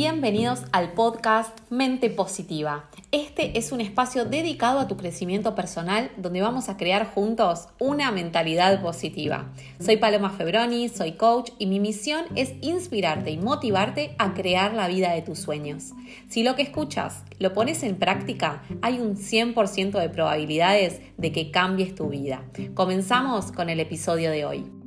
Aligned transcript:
bienvenidos 0.00 0.62
al 0.72 0.94
podcast 0.94 1.58
Mente 1.68 2.08
Positiva. 2.08 2.88
Este 3.12 3.58
es 3.58 3.70
un 3.70 3.82
espacio 3.82 4.24
dedicado 4.24 4.80
a 4.80 4.88
tu 4.88 4.96
crecimiento 4.96 5.54
personal 5.54 6.10
donde 6.16 6.40
vamos 6.40 6.70
a 6.70 6.78
crear 6.78 7.06
juntos 7.12 7.68
una 7.78 8.10
mentalidad 8.10 8.80
positiva. 8.80 9.52
Soy 9.78 9.98
Paloma 9.98 10.30
Febroni, 10.30 10.88
soy 10.88 11.12
coach 11.18 11.50
y 11.58 11.66
mi 11.66 11.80
misión 11.80 12.24
es 12.34 12.54
inspirarte 12.62 13.30
y 13.30 13.36
motivarte 13.36 14.14
a 14.16 14.32
crear 14.32 14.72
la 14.72 14.88
vida 14.88 15.12
de 15.12 15.20
tus 15.20 15.38
sueños. 15.38 15.90
Si 16.30 16.44
lo 16.44 16.56
que 16.56 16.62
escuchas 16.62 17.22
lo 17.38 17.52
pones 17.52 17.82
en 17.82 17.96
práctica, 17.96 18.62
hay 18.80 19.00
un 19.00 19.16
100% 19.18 20.00
de 20.00 20.08
probabilidades 20.08 21.02
de 21.18 21.30
que 21.30 21.50
cambies 21.50 21.94
tu 21.94 22.08
vida. 22.08 22.42
Comenzamos 22.72 23.52
con 23.52 23.68
el 23.68 23.80
episodio 23.80 24.30
de 24.30 24.46
hoy. 24.46 24.79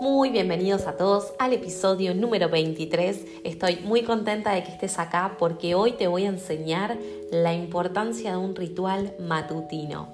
Muy 0.00 0.30
bienvenidos 0.30 0.86
a 0.86 0.96
todos 0.96 1.34
al 1.38 1.52
episodio 1.52 2.14
número 2.14 2.48
23. 2.48 3.22
Estoy 3.44 3.80
muy 3.84 4.02
contenta 4.02 4.54
de 4.54 4.64
que 4.64 4.70
estés 4.70 4.98
acá 4.98 5.36
porque 5.38 5.74
hoy 5.74 5.92
te 5.92 6.06
voy 6.06 6.24
a 6.24 6.28
enseñar 6.28 6.96
la 7.30 7.52
importancia 7.52 8.30
de 8.30 8.38
un 8.38 8.56
ritual 8.56 9.12
matutino. 9.18 10.08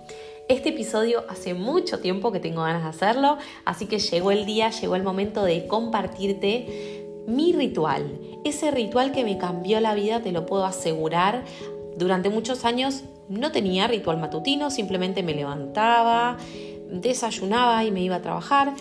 Este 0.48 0.70
episodio 0.70 1.22
hace 1.28 1.54
mucho 1.54 2.00
tiempo 2.00 2.32
que 2.32 2.40
tengo 2.40 2.62
ganas 2.62 2.82
de 2.82 2.88
hacerlo, 2.88 3.38
así 3.64 3.86
que 3.86 4.00
llegó 4.00 4.32
el 4.32 4.44
día, 4.44 4.70
llegó 4.70 4.96
el 4.96 5.04
momento 5.04 5.44
de 5.44 5.68
compartirte 5.68 7.06
mi 7.28 7.52
ritual. 7.52 8.18
Ese 8.44 8.72
ritual 8.72 9.12
que 9.12 9.22
me 9.22 9.38
cambió 9.38 9.78
la 9.78 9.94
vida, 9.94 10.20
te 10.20 10.32
lo 10.32 10.46
puedo 10.46 10.64
asegurar. 10.64 11.44
Durante 11.96 12.28
muchos 12.28 12.64
años 12.64 13.04
no 13.28 13.52
tenía 13.52 13.86
ritual 13.86 14.18
matutino, 14.18 14.72
simplemente 14.72 15.22
me 15.22 15.32
levantaba, 15.32 16.38
desayunaba 16.90 17.84
y 17.84 17.92
me 17.92 18.02
iba 18.02 18.16
a 18.16 18.22
trabajar, 18.22 18.74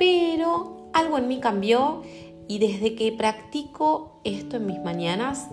pero 0.00 0.88
algo 0.94 1.18
en 1.18 1.28
mí 1.28 1.40
cambió 1.40 2.00
y 2.48 2.58
desde 2.58 2.94
que 2.94 3.12
practico 3.12 4.18
esto 4.24 4.56
en 4.56 4.64
mis 4.64 4.78
mañanas 4.80 5.48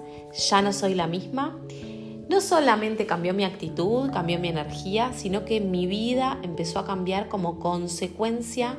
ya 0.49 0.61
no 0.61 0.71
soy 0.71 0.95
la 0.95 1.05
misma. 1.05 1.59
No 2.29 2.39
solamente 2.39 3.05
cambió 3.05 3.33
mi 3.33 3.43
actitud, 3.43 4.09
cambió 4.09 4.39
mi 4.39 4.47
energía, 4.47 5.11
sino 5.13 5.43
que 5.43 5.59
mi 5.59 5.85
vida 5.85 6.39
empezó 6.43 6.79
a 6.79 6.85
cambiar 6.85 7.27
como 7.27 7.59
consecuencia 7.59 8.77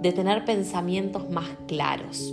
de 0.00 0.10
tener 0.12 0.46
pensamientos 0.46 1.28
más 1.28 1.48
claros. 1.68 2.32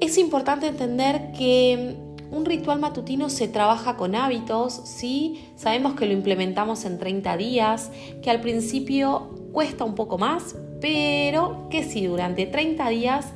Es 0.00 0.18
importante 0.18 0.66
entender 0.66 1.30
que 1.30 1.94
un 2.32 2.44
ritual 2.44 2.80
matutino 2.80 3.30
se 3.30 3.46
trabaja 3.46 3.96
con 3.96 4.16
hábitos, 4.16 4.80
sí, 4.84 5.52
sabemos 5.54 5.94
que 5.94 6.06
lo 6.06 6.12
implementamos 6.12 6.84
en 6.86 6.98
30 6.98 7.36
días, 7.36 7.92
que 8.20 8.30
al 8.30 8.40
principio 8.40 9.30
cuesta 9.52 9.84
un 9.84 9.94
poco 9.94 10.18
más, 10.18 10.56
pero 10.82 11.68
que 11.70 11.84
si 11.84 12.06
durante 12.06 12.44
30 12.44 12.88
días, 12.90 13.26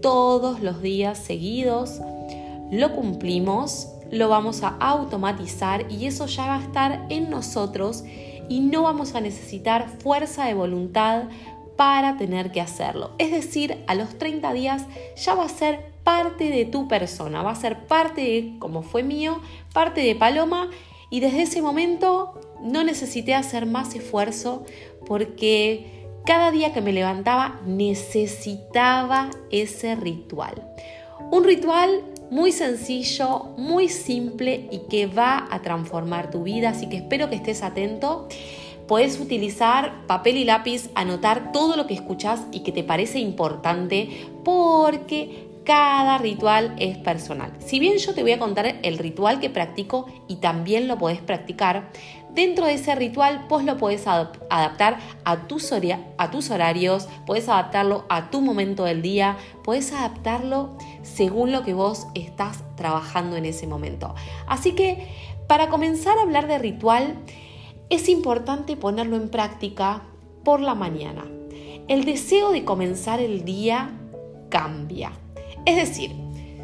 todos 0.00 0.60
los 0.60 0.80
días 0.80 1.18
seguidos, 1.18 2.00
lo 2.70 2.92
cumplimos, 2.92 3.88
lo 4.10 4.28
vamos 4.28 4.62
a 4.62 4.68
automatizar 4.78 5.90
y 5.90 6.06
eso 6.06 6.26
ya 6.26 6.46
va 6.46 6.56
a 6.56 6.62
estar 6.62 7.06
en 7.10 7.28
nosotros 7.28 8.04
y 8.48 8.60
no 8.60 8.82
vamos 8.82 9.14
a 9.14 9.20
necesitar 9.20 9.88
fuerza 9.88 10.46
de 10.46 10.54
voluntad 10.54 11.24
para 11.76 12.16
tener 12.16 12.52
que 12.52 12.60
hacerlo. 12.60 13.10
Es 13.18 13.32
decir, 13.32 13.82
a 13.88 13.96
los 13.96 14.16
30 14.16 14.52
días 14.52 14.84
ya 15.16 15.34
va 15.34 15.46
a 15.46 15.48
ser 15.48 15.92
parte 16.04 16.48
de 16.50 16.64
tu 16.64 16.86
persona, 16.86 17.42
va 17.42 17.50
a 17.50 17.56
ser 17.56 17.86
parte 17.86 18.20
de, 18.20 18.56
como 18.60 18.82
fue 18.82 19.02
mío, 19.02 19.40
parte 19.72 20.00
de 20.00 20.14
Paloma 20.14 20.70
y 21.10 21.18
desde 21.18 21.42
ese 21.42 21.60
momento 21.60 22.40
no 22.62 22.84
necesité 22.84 23.34
hacer 23.34 23.66
más 23.66 23.96
esfuerzo 23.96 24.64
porque 25.06 26.03
cada 26.24 26.50
día 26.50 26.72
que 26.72 26.80
me 26.80 26.92
levantaba 26.92 27.60
necesitaba 27.66 29.30
ese 29.50 29.94
ritual. 29.94 30.62
Un 31.30 31.44
ritual 31.44 32.02
muy 32.30 32.52
sencillo, 32.52 33.44
muy 33.56 33.88
simple 33.88 34.68
y 34.70 34.80
que 34.88 35.06
va 35.06 35.46
a 35.50 35.62
transformar 35.62 36.30
tu 36.30 36.42
vida, 36.42 36.70
así 36.70 36.88
que 36.88 36.96
espero 36.96 37.28
que 37.28 37.36
estés 37.36 37.62
atento. 37.62 38.28
Puedes 38.88 39.20
utilizar 39.20 40.06
papel 40.06 40.36
y 40.36 40.44
lápiz, 40.44 40.90
anotar 40.94 41.52
todo 41.52 41.76
lo 41.76 41.86
que 41.86 41.94
escuchas 41.94 42.42
y 42.52 42.60
que 42.60 42.72
te 42.72 42.84
parece 42.84 43.18
importante 43.18 44.28
porque 44.44 45.48
cada 45.64 46.18
ritual 46.18 46.74
es 46.78 46.98
personal. 46.98 47.52
Si 47.58 47.78
bien 47.78 47.96
yo 47.96 48.14
te 48.14 48.22
voy 48.22 48.32
a 48.32 48.38
contar 48.38 48.76
el 48.82 48.98
ritual 48.98 49.40
que 49.40 49.48
practico 49.48 50.06
y 50.28 50.36
también 50.36 50.86
lo 50.88 50.98
podés 50.98 51.20
practicar, 51.20 51.90
dentro 52.34 52.66
de 52.66 52.74
ese 52.74 52.94
ritual 52.94 53.46
vos 53.48 53.64
lo 53.64 53.76
podés 53.76 54.06
adaptar 54.06 54.98
a 55.24 55.46
tus, 55.46 55.72
a 56.18 56.30
tus 56.30 56.50
horarios, 56.50 57.08
podés 57.26 57.48
adaptarlo 57.48 58.04
a 58.08 58.30
tu 58.30 58.40
momento 58.40 58.84
del 58.84 59.02
día, 59.02 59.36
podés 59.62 59.92
adaptarlo 59.92 60.76
según 61.02 61.52
lo 61.52 61.62
que 61.62 61.74
vos 61.74 62.06
estás 62.14 62.62
trabajando 62.76 63.36
en 63.36 63.44
ese 63.44 63.66
momento. 63.66 64.14
Así 64.46 64.72
que 64.72 65.08
para 65.46 65.68
comenzar 65.68 66.18
a 66.18 66.22
hablar 66.22 66.48
de 66.48 66.58
ritual, 66.58 67.16
es 67.90 68.08
importante 68.08 68.76
ponerlo 68.76 69.16
en 69.16 69.28
práctica 69.28 70.02
por 70.42 70.60
la 70.60 70.74
mañana. 70.74 71.24
El 71.86 72.04
deseo 72.04 72.50
de 72.50 72.64
comenzar 72.64 73.20
el 73.20 73.44
día 73.44 73.90
cambia. 74.48 75.12
Es 75.66 75.76
decir, 75.76 76.12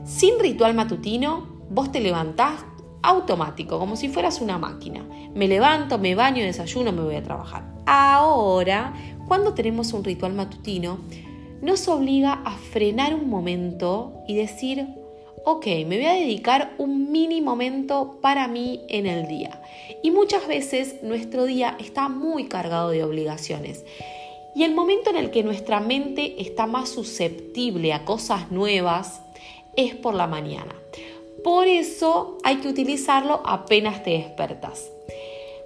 sin 0.05 0.39
ritual 0.39 0.75
matutino, 0.75 1.47
vos 1.69 1.93
te 1.93 2.01
levantás 2.01 2.65
automático, 3.03 3.79
como 3.79 3.97
si 3.97 4.09
fueras 4.09 4.41
una 4.41 4.59
máquina. 4.59 5.05
Me 5.35 5.49
levanto, 5.49 5.99
me 5.99 6.15
baño, 6.15 6.45
desayuno, 6.45 6.93
me 6.93 7.03
voy 7.03 7.17
a 7.17 7.23
trabajar. 7.23 7.65
Ahora, 7.87 8.95
cuando 9.27 9.55
tenemos 9.55 9.93
un 9.93 10.05
ritual 10.05 10.35
matutino, 10.35 10.99
nos 11.63 11.89
obliga 11.89 12.43
a 12.45 12.53
frenar 12.53 13.15
un 13.15 13.29
momento 13.29 14.23
y 14.27 14.35
decir, 14.35 14.89
ok, 15.45 15.67
me 15.87 15.97
voy 15.97 16.07
a 16.07 16.13
dedicar 16.13 16.75
un 16.79 17.13
mini 17.13 17.41
momento 17.41 18.19
para 18.21 18.49
mí 18.49 18.81
en 18.89 19.07
el 19.07 19.27
día. 19.27 19.63
Y 20.03 20.11
muchas 20.11 20.47
veces 20.47 21.03
nuestro 21.03 21.45
día 21.45 21.77
está 21.79 22.09
muy 22.09 22.49
cargado 22.49 22.91
de 22.91 23.05
obligaciones. 23.05 23.85
Y 24.55 24.65
el 24.65 24.75
momento 24.75 25.11
en 25.11 25.17
el 25.17 25.31
que 25.31 25.43
nuestra 25.43 25.81
mente 25.81 26.41
está 26.43 26.67
más 26.67 26.89
susceptible 26.89 27.93
a 27.93 28.05
cosas 28.05 28.51
nuevas 28.51 29.23
es 29.77 29.95
por 29.95 30.15
la 30.15 30.27
mañana. 30.27 30.80
Por 31.45 31.67
eso 31.67 32.39
hay 32.43 32.57
que 32.57 32.69
utilizarlo 32.69 33.43
apenas 33.45 34.03
te 34.03 34.11
despertas. 34.11 34.91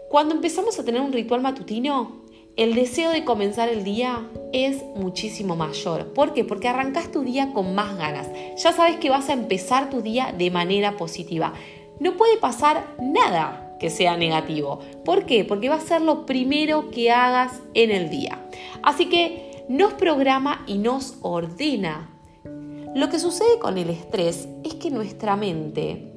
Cuando 0.08 0.34
empezamos 0.34 0.78
a 0.78 0.84
tener 0.84 1.00
un 1.00 1.12
ritual 1.12 1.40
matutino, 1.40 2.24
el 2.56 2.76
deseo 2.76 3.10
de 3.10 3.24
comenzar 3.24 3.68
el 3.68 3.82
día 3.82 4.30
es 4.52 4.84
muchísimo 4.94 5.56
mayor. 5.56 6.12
¿Por 6.12 6.34
qué? 6.34 6.44
Porque 6.44 6.68
arrancas 6.68 7.10
tu 7.10 7.22
día 7.22 7.52
con 7.52 7.74
más 7.74 7.96
ganas. 7.96 8.28
Ya 8.62 8.72
sabes 8.72 8.98
que 8.98 9.10
vas 9.10 9.28
a 9.28 9.32
empezar 9.32 9.90
tu 9.90 10.02
día 10.02 10.32
de 10.36 10.52
manera 10.52 10.96
positiva. 10.96 11.52
No 11.98 12.16
puede 12.16 12.36
pasar 12.36 12.94
nada 13.00 13.76
que 13.80 13.90
sea 13.90 14.16
negativo. 14.16 14.78
¿Por 15.04 15.26
qué? 15.26 15.44
Porque 15.44 15.68
va 15.68 15.76
a 15.76 15.80
ser 15.80 16.00
lo 16.02 16.26
primero 16.26 16.92
que 16.92 17.10
hagas 17.10 17.60
en 17.74 17.90
el 17.90 18.08
día. 18.08 18.48
Así 18.84 19.06
que 19.06 19.64
nos 19.68 19.94
programa 19.94 20.62
y 20.68 20.78
nos 20.78 21.18
ordena. 21.22 22.13
Lo 22.94 23.08
que 23.08 23.18
sucede 23.18 23.58
con 23.58 23.76
el 23.76 23.90
estrés 23.90 24.46
es 24.62 24.74
que 24.74 24.90
nuestra 24.90 25.34
mente 25.34 26.12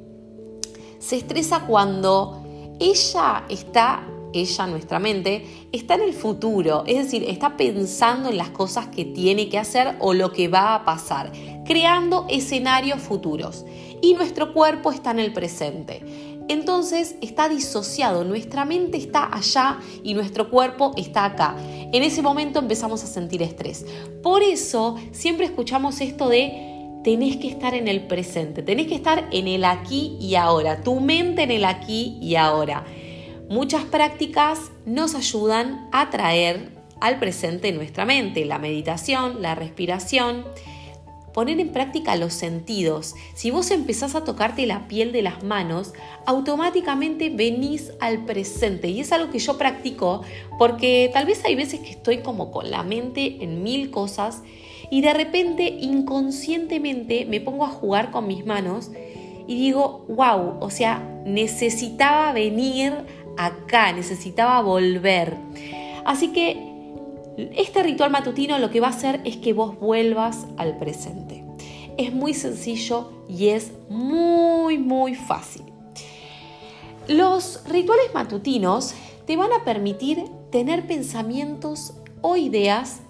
se 0.99 1.15
estresa 1.15 1.65
cuando 1.65 2.43
ella 2.79 3.45
está, 3.49 4.07
ella, 4.31 4.67
nuestra 4.67 4.99
mente, 4.99 5.67
está 5.71 5.95
en 5.95 6.01
el 6.01 6.13
futuro, 6.13 6.83
es 6.85 7.05
decir, 7.05 7.23
está 7.27 7.57
pensando 7.57 8.29
en 8.29 8.37
las 8.37 8.51
cosas 8.51 8.87
que 8.87 9.05
tiene 9.05 9.49
que 9.49 9.57
hacer 9.57 9.95
o 9.99 10.13
lo 10.13 10.31
que 10.31 10.49
va 10.49 10.75
a 10.75 10.85
pasar, 10.85 11.31
creando 11.65 12.27
escenarios 12.29 13.01
futuros. 13.01 13.65
Y 14.01 14.13
nuestro 14.13 14.53
cuerpo 14.53 14.91
está 14.91 15.09
en 15.09 15.19
el 15.19 15.33
presente 15.33 16.03
entonces 16.47 17.15
está 17.21 17.49
disociado, 17.49 18.23
nuestra 18.23 18.63
mente 18.63 18.97
está 18.97 19.29
allá 19.35 19.79
y 20.03 20.13
nuestro 20.13 20.49
cuerpo 20.49 20.93
está 20.95 21.25
acá. 21.25 21.55
En 21.59 22.03
ese 22.03 22.21
momento 22.21 22.59
empezamos 22.59 23.03
a 23.03 23.07
sentir 23.07 23.41
estrés. 23.41 23.85
Por 24.23 24.43
eso 24.43 24.95
siempre 25.11 25.45
escuchamos 25.45 25.99
esto 25.99 26.29
de 26.29 26.76
tenés 27.07 27.37
que 27.37 27.47
estar 27.47 27.73
en 27.73 27.87
el 27.87 28.01
presente, 28.01 28.63
tenés 28.63 28.87
que 28.87 28.95
estar 28.95 29.29
en 29.31 29.47
el 29.47 29.63
aquí 29.63 30.17
y 30.19 30.35
ahora, 30.35 30.83
tu 30.83 30.99
mente 30.99 31.43
en 31.43 31.51
el 31.51 31.63
aquí 31.63 32.17
y 32.21 32.35
ahora. 32.35 32.83
Muchas 33.47 33.85
prácticas 33.85 34.59
nos 34.85 35.15
ayudan 35.15 35.87
a 35.93 36.09
traer 36.09 36.69
al 36.99 37.17
presente 37.17 37.71
nuestra 37.71 38.03
mente, 38.03 38.43
la 38.43 38.59
meditación, 38.59 39.41
la 39.41 39.55
respiración 39.55 40.43
poner 41.33 41.61
en 41.61 41.69
práctica 41.69 42.17
los 42.17 42.33
sentidos. 42.33 43.15
Si 43.35 43.51
vos 43.51 43.71
empezás 43.71 44.13
a 44.13 44.25
tocarte 44.25 44.65
la 44.65 44.89
piel 44.89 45.13
de 45.13 45.21
las 45.21 45.43
manos, 45.43 45.93
automáticamente 46.25 47.29
venís 47.29 47.93
al 48.01 48.25
presente. 48.25 48.89
Y 48.89 48.99
es 48.99 49.13
algo 49.13 49.31
que 49.31 49.39
yo 49.39 49.57
practico 49.57 50.23
porque 50.59 51.09
tal 51.13 51.25
vez 51.25 51.45
hay 51.45 51.55
veces 51.55 51.79
que 51.79 51.91
estoy 51.91 52.17
como 52.17 52.51
con 52.51 52.69
la 52.69 52.83
mente 52.83 53.37
en 53.41 53.63
mil 53.63 53.91
cosas 53.91 54.41
y 54.89 55.01
de 55.01 55.13
repente 55.13 55.67
inconscientemente 55.67 57.25
me 57.25 57.41
pongo 57.41 57.65
a 57.65 57.69
jugar 57.69 58.11
con 58.11 58.27
mis 58.27 58.45
manos 58.45 58.91
y 59.47 59.55
digo, 59.55 60.05
wow, 60.09 60.57
o 60.59 60.69
sea, 60.69 60.99
necesitaba 61.25 62.33
venir 62.33 62.93
acá, 63.37 63.91
necesitaba 63.93 64.61
volver. 64.61 65.35
Así 66.05 66.29
que 66.29 66.67
este 67.55 67.83
ritual 67.83 68.11
matutino 68.11 68.57
lo 68.59 68.69
que 68.69 68.79
va 68.79 68.87
a 68.87 68.91
hacer 68.91 69.21
es 69.23 69.37
que 69.37 69.53
vos 69.53 69.79
vuelvas 69.79 70.45
al 70.57 70.77
presente. 70.77 71.43
Es 71.97 72.13
muy 72.13 72.33
sencillo 72.33 73.11
y 73.27 73.49
es 73.49 73.71
muy, 73.89 74.77
muy 74.77 75.15
fácil. 75.15 75.63
Los 77.07 77.63
rituales 77.69 78.13
matutinos 78.13 78.93
te 79.25 79.37
van 79.37 79.53
a 79.53 79.63
permitir 79.63 80.23
tener 80.51 80.87
pensamientos 80.87 81.93
o 82.21 82.35
ideas 82.35 83.01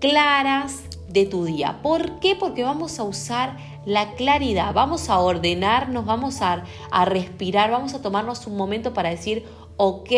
claras 0.00 0.87
de 1.08 1.26
tu 1.26 1.44
día. 1.44 1.80
¿Por 1.82 2.20
qué? 2.20 2.36
Porque 2.36 2.62
vamos 2.62 2.98
a 2.98 3.04
usar 3.04 3.56
la 3.84 4.12
claridad, 4.12 4.74
vamos 4.74 5.08
a 5.08 5.18
ordenarnos, 5.18 6.04
vamos 6.04 6.42
a, 6.42 6.64
a 6.90 7.04
respirar, 7.04 7.70
vamos 7.70 7.94
a 7.94 8.02
tomarnos 8.02 8.46
un 8.46 8.56
momento 8.56 8.92
para 8.92 9.10
decir, 9.10 9.44
ok, 9.76 10.10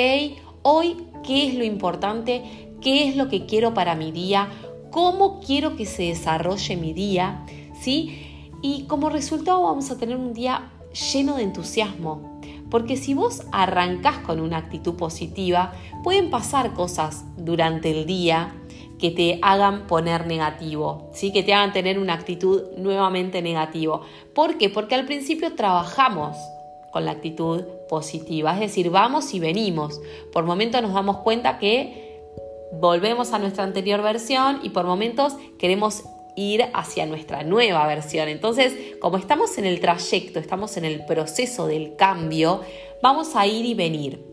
hoy, 0.63 1.07
¿qué 1.23 1.49
es 1.49 1.55
lo 1.55 1.65
importante? 1.65 2.69
qué 2.81 3.09
es 3.09 3.17
lo 3.17 3.29
que 3.29 3.47
quiero 3.47 3.75
para 3.75 3.95
mi 3.95 4.13
día, 4.13 4.49
cómo 4.91 5.41
quiero 5.41 5.77
que 5.77 5.87
se 5.87 6.05
desarrolle 6.05 6.77
mi 6.77 6.93
día, 6.93 7.45
¿sí? 7.81 8.51
Y 8.63 8.85
como 8.85 9.11
resultado 9.11 9.63
vamos 9.63 9.91
a 9.91 9.99
tener 9.99 10.17
un 10.17 10.33
día 10.33 10.71
lleno 11.13 11.37
de 11.37 11.45
entusiasmo, 11.45 12.41
porque 12.71 12.97
si 12.97 13.15
vos 13.15 13.43
arrancás 13.53 14.19
con 14.19 14.41
una 14.41 14.59
actitud 14.59 14.95
positiva, 14.95 15.73
pueden 16.03 16.31
pasar 16.31 16.75
cosas 16.75 17.25
durante 17.37 17.91
el 17.91 18.07
día 18.07 18.55
que 19.01 19.11
te 19.11 19.39
hagan 19.43 19.87
poner 19.87 20.27
negativo, 20.27 21.11
¿sí? 21.13 21.33
que 21.33 21.43
te 21.43 21.55
hagan 21.55 21.73
tener 21.73 21.99
una 21.99 22.15
actitud 22.15 22.63
nuevamente 22.77 23.41
negativa. 23.41 24.01
¿Por 24.35 24.59
qué? 24.59 24.69
Porque 24.69 24.95
al 24.95 25.07
principio 25.07 25.55
trabajamos 25.55 26.37
con 26.93 27.05
la 27.05 27.13
actitud 27.13 27.63
positiva, 27.89 28.53
es 28.55 28.61
decir, 28.61 28.91
vamos 28.91 29.33
y 29.33 29.41
venimos. 29.41 30.01
Por 30.33 30.45
momentos 30.45 30.83
nos 30.83 30.93
damos 30.93 31.19
cuenta 31.19 31.59
que 31.59 32.21
volvemos 32.73 33.33
a 33.33 33.39
nuestra 33.39 33.65
anterior 33.65 34.03
versión 34.03 34.61
y 34.63 34.71
por 34.71 34.85
momentos 34.85 35.35
queremos 35.59 36.05
ir 36.37 36.67
hacia 36.75 37.07
nuestra 37.07 37.43
nueva 37.43 37.87
versión. 37.87 38.29
Entonces, 38.29 38.75
como 39.01 39.17
estamos 39.17 39.57
en 39.59 39.65
el 39.65 39.81
trayecto, 39.81 40.39
estamos 40.39 40.77
en 40.77 40.85
el 40.85 41.05
proceso 41.07 41.67
del 41.67 41.97
cambio, 41.97 42.61
vamos 43.03 43.35
a 43.35 43.47
ir 43.47 43.65
y 43.65 43.75
venir. 43.75 44.25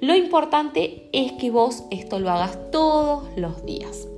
Lo 0.00 0.14
importante 0.14 1.08
es 1.12 1.32
que 1.32 1.50
vos 1.50 1.84
esto 1.90 2.18
lo 2.18 2.30
hagas 2.30 2.58
todos 2.70 3.24
los 3.36 3.64
días. 3.64 4.08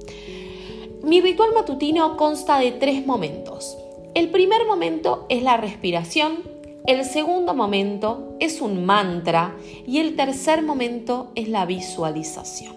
Mi 1.06 1.20
ritual 1.20 1.50
matutino 1.54 2.16
consta 2.16 2.58
de 2.58 2.72
tres 2.72 3.06
momentos. 3.06 3.78
El 4.14 4.28
primer 4.30 4.66
momento 4.66 5.24
es 5.28 5.40
la 5.40 5.56
respiración, 5.56 6.38
el 6.84 7.04
segundo 7.04 7.54
momento 7.54 8.34
es 8.40 8.60
un 8.60 8.84
mantra 8.84 9.54
y 9.86 10.00
el 10.00 10.16
tercer 10.16 10.62
momento 10.62 11.30
es 11.36 11.48
la 11.48 11.64
visualización. 11.64 12.74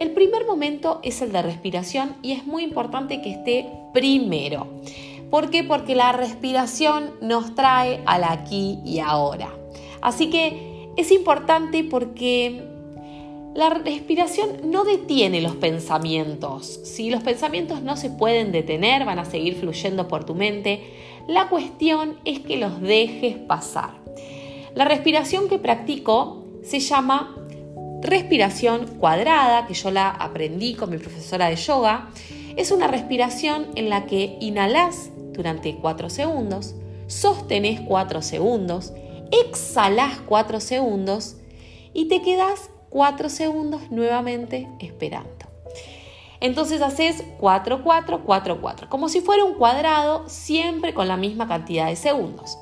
El 0.00 0.10
primer 0.10 0.44
momento 0.44 0.98
es 1.04 1.22
el 1.22 1.30
de 1.30 1.42
respiración 1.42 2.16
y 2.20 2.32
es 2.32 2.44
muy 2.46 2.64
importante 2.64 3.22
que 3.22 3.30
esté 3.30 3.70
primero. 3.94 4.66
¿Por 5.30 5.48
qué? 5.48 5.62
Porque 5.62 5.94
la 5.94 6.10
respiración 6.10 7.12
nos 7.20 7.54
trae 7.54 8.02
al 8.06 8.24
aquí 8.24 8.80
y 8.84 8.98
ahora. 8.98 9.54
Así 10.00 10.30
que 10.30 10.90
es 10.96 11.12
importante 11.12 11.84
porque 11.84 12.75
la 13.56 13.70
respiración 13.70 14.70
no 14.70 14.84
detiene 14.84 15.40
los 15.40 15.56
pensamientos. 15.56 16.78
Si 16.84 17.08
los 17.08 17.22
pensamientos 17.22 17.80
no 17.80 17.96
se 17.96 18.10
pueden 18.10 18.52
detener, 18.52 19.06
van 19.06 19.18
a 19.18 19.24
seguir 19.24 19.56
fluyendo 19.56 20.08
por 20.08 20.24
tu 20.24 20.34
mente. 20.34 20.82
La 21.26 21.48
cuestión 21.48 22.18
es 22.26 22.40
que 22.40 22.58
los 22.58 22.82
dejes 22.82 23.38
pasar. 23.38 23.94
La 24.74 24.84
respiración 24.84 25.48
que 25.48 25.58
practico 25.58 26.44
se 26.62 26.80
llama 26.80 27.34
respiración 28.02 28.86
cuadrada, 28.98 29.66
que 29.66 29.72
yo 29.72 29.90
la 29.90 30.10
aprendí 30.10 30.74
con 30.74 30.90
mi 30.90 30.98
profesora 30.98 31.48
de 31.48 31.56
yoga, 31.56 32.10
es 32.56 32.70
una 32.70 32.88
respiración 32.88 33.68
en 33.74 33.88
la 33.88 34.04
que 34.04 34.36
inhalás 34.38 35.08
durante 35.32 35.76
4 35.76 36.10
segundos, 36.10 36.74
sostenés 37.06 37.80
4 37.80 38.20
segundos, 38.20 38.92
exhalás 39.30 40.20
4 40.26 40.60
segundos 40.60 41.36
y 41.94 42.08
te 42.08 42.20
quedas 42.20 42.70
4 42.96 43.28
segundos 43.28 43.90
nuevamente 43.90 44.66
esperando. 44.80 45.28
Entonces 46.40 46.80
haces 46.80 47.22
4, 47.38 47.84
4, 47.84 48.24
4, 48.24 48.58
4, 48.58 48.88
como 48.88 49.10
si 49.10 49.20
fuera 49.20 49.44
un 49.44 49.52
cuadrado, 49.52 50.26
siempre 50.30 50.94
con 50.94 51.06
la 51.06 51.18
misma 51.18 51.46
cantidad 51.46 51.88
de 51.88 51.96
segundos. 51.96 52.58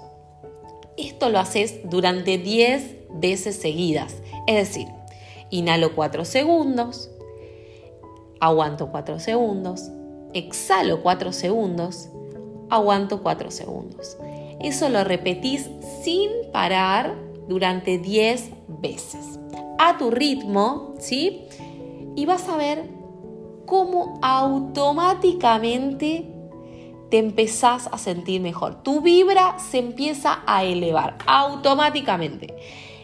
Esto 0.96 1.28
lo 1.28 1.38
haces 1.38 1.88
durante 1.88 2.36
10 2.36 2.96
veces 3.12 3.54
seguidas, 3.54 4.16
es 4.48 4.56
decir, 4.56 4.88
Inhalo 5.50 5.94
4 5.94 6.24
segundos, 6.24 7.10
aguanto 8.40 8.90
4 8.90 9.20
segundos, 9.20 9.88
exhalo 10.32 11.00
4 11.00 11.32
segundos, 11.32 12.08
aguanto 12.70 13.22
4 13.22 13.52
segundos. 13.52 14.16
Eso 14.58 14.88
lo 14.88 15.04
repetís 15.04 15.70
sin 16.02 16.28
parar 16.52 17.14
durante 17.46 17.98
10 17.98 18.50
veces. 18.80 19.38
A 19.78 19.98
tu 19.98 20.10
ritmo, 20.10 20.94
¿sí? 20.98 21.42
Y 22.16 22.26
vas 22.26 22.48
a 22.48 22.56
ver 22.56 22.90
cómo 23.66 24.18
automáticamente 24.22 26.30
te 27.10 27.18
empezás 27.18 27.88
a 27.92 27.98
sentir 27.98 28.40
mejor. 28.40 28.82
Tu 28.82 29.00
vibra 29.00 29.58
se 29.58 29.78
empieza 29.78 30.42
a 30.46 30.64
elevar 30.64 31.18
automáticamente. 31.26 32.54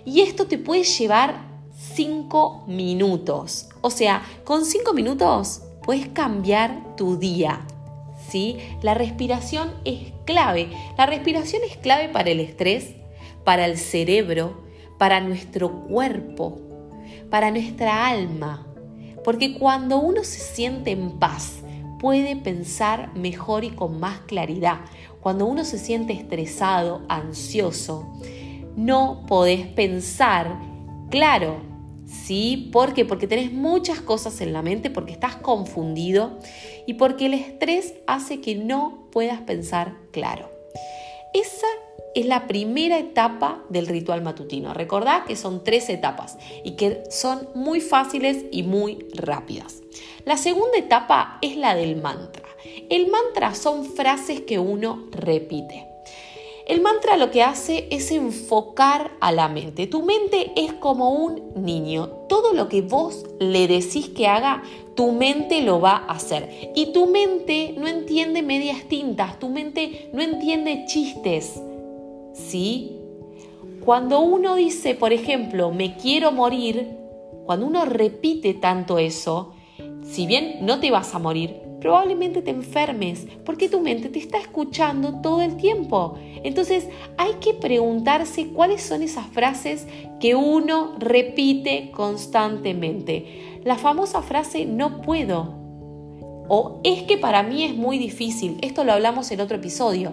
Y 0.05 0.21
esto 0.21 0.47
te 0.47 0.59
puede 0.59 0.85
llevar 0.85 1.49
5 1.95 2.65
minutos. 2.67 3.69
O 3.81 3.91
sea, 3.91 4.23
con 4.45 4.65
5 4.65 4.93
minutos 4.95 5.63
puedes 5.83 6.09
cambiar 6.09 6.97
tu 6.97 7.17
día. 7.17 7.67
¿sí? 8.29 8.59
La 8.83 8.95
respiración 8.95 9.73
es 9.85 10.13
clave. 10.25 10.71
La 10.97 11.07
respiración 11.07 11.63
es 11.69 11.77
clave 11.77 12.09
para 12.09 12.31
el 12.31 12.41
estrés, 12.41 12.95
para 13.45 13.67
el 13.67 13.79
cerebro, 13.79 14.70
para 15.01 15.23
nuestro 15.23 15.87
cuerpo, 15.87 16.59
para 17.31 17.51
nuestra 17.51 18.07
alma. 18.07 18.67
Porque 19.25 19.59
cuando 19.59 19.99
uno 19.99 20.25
se 20.25 20.41
siente 20.41 20.91
en 20.91 21.19
paz, 21.19 21.63
puede 21.99 22.37
pensar 22.37 23.11
mejor 23.15 23.65
y 23.65 23.71
con 23.71 23.99
más 23.99 24.21
claridad. 24.21 24.81
Cuando 25.23 25.47
uno 25.47 25.65
se 25.65 25.79
siente 25.79 26.13
estresado, 26.13 27.01
ansioso, 27.09 28.13
no 28.77 29.25
podés 29.27 29.67
pensar 29.69 30.61
claro, 31.09 31.71
¿Sí? 32.05 32.71
¿Por 32.73 32.93
qué? 32.93 33.05
Porque 33.05 33.29
tenés 33.29 33.53
muchas 33.53 34.01
cosas 34.01 34.41
en 34.41 34.53
la 34.53 34.63
mente, 34.63 34.91
porque 34.91 35.13
estás 35.13 35.37
confundido 35.37 36.41
y 36.85 36.95
porque 36.95 37.27
el 37.27 37.35
estrés 37.35 37.95
hace 38.09 38.41
que 38.41 38.57
no 38.57 39.07
puedas 39.13 39.41
pensar 39.43 39.95
claro. 40.11 40.51
Esa 41.33 41.69
es 42.15 42.27
la 42.27 42.47
primera 42.47 42.99
etapa 42.99 43.63
del 43.69 43.87
ritual 43.87 44.23
matutino. 44.23 44.75
Recordá 44.75 45.25
que 45.27 45.37
son 45.37 45.65
tres 45.65 45.89
etapas 45.89 46.39
y 46.65 46.73
que 46.73 47.03
son 47.11 47.49
muy 47.55 47.81
fáciles 47.81 48.45
y 48.51 48.63
muy 48.63 49.07
rápidas. 49.15 49.83
La 50.25 50.37
segunda 50.37 50.79
etapa 50.79 51.39
es 51.43 51.57
la 51.57 51.75
del 51.75 51.97
mantra. 51.97 52.49
El 52.89 53.09
mantra 53.09 53.55
son 53.55 53.85
frases 53.85 54.41
que 54.43 54.59
uno 54.59 55.07
repite. 55.13 55.87
El 56.67 56.83
mantra 56.83 57.17
lo 57.17 57.33
que 57.33 57.43
hace 57.43 57.89
es 57.91 58.13
enfocar 58.13 59.11
a 59.21 59.33
la 59.33 59.49
mente. 59.49 59.89
Tu 59.89 60.03
mente 60.03 60.53
es 60.55 60.73
como 60.75 61.11
un 61.11 61.53
niño. 61.57 62.09
Todo 62.29 62.53
lo 62.53 62.69
que 62.69 62.83
vos 62.83 63.25
le 63.41 63.67
decís 63.67 64.09
que 64.11 64.29
haga, 64.29 64.63
tu 64.95 65.11
mente 65.11 65.63
lo 65.63 65.81
va 65.81 65.97
a 65.97 66.13
hacer. 66.13 66.71
Y 66.77 66.93
tu 66.93 67.07
mente 67.07 67.75
no 67.77 67.89
entiende 67.89 68.43
medias 68.43 68.85
tintas, 68.85 69.39
tu 69.41 69.49
mente 69.49 70.11
no 70.13 70.23
entiende 70.23 70.85
chistes. 70.87 71.61
¿Sí? 72.49 72.97
Cuando 73.85 74.21
uno 74.21 74.57
dice, 74.57 74.95
por 74.95 75.13
ejemplo, 75.13 75.73
me 75.73 75.97
quiero 75.97 76.33
morir, 76.33 76.89
cuando 77.45 77.67
uno 77.67 77.85
repite 77.85 78.55
tanto 78.55 78.99
eso, 78.99 79.55
si 80.03 80.27
bien 80.27 80.59
no 80.63 80.81
te 80.81 80.91
vas 80.91 81.15
a 81.15 81.19
morir, 81.19 81.57
probablemente 81.81 82.43
te 82.43 82.51
enfermes 82.51 83.27
porque 83.45 83.69
tu 83.69 83.81
mente 83.81 84.09
te 84.09 84.19
está 84.19 84.39
escuchando 84.39 85.21
todo 85.23 85.41
el 85.41 85.57
tiempo. 85.57 86.15
Entonces 86.45 86.89
hay 87.17 87.35
que 87.41 87.55
preguntarse 87.55 88.49
cuáles 88.49 88.83
son 88.83 89.03
esas 89.03 89.27
frases 89.27 89.87
que 90.21 90.35
uno 90.35 90.95
repite 90.99 91.91
constantemente. 91.91 93.61
La 93.65 93.77
famosa 93.77 94.23
frase 94.23 94.67
no 94.67 95.01
puedo 95.01 95.59
o 96.49 96.81
es 96.83 97.05
que 97.05 97.17
para 97.17 97.43
mí 97.43 97.65
es 97.65 97.75
muy 97.75 97.99
difícil. 97.99 98.59
Esto 98.61 98.85
lo 98.85 98.93
hablamos 98.93 99.31
en 99.31 99.41
otro 99.41 99.57
episodio. 99.57 100.13